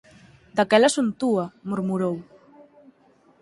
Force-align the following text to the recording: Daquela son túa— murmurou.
Daquela 0.57 0.89
son 0.95 1.07
túa— 1.19 1.45
murmurou. 1.69 2.15